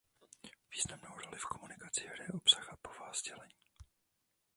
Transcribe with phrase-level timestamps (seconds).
[0.73, 3.53] Významnou roli v komunikaci hraje obsah a povaha sdělení.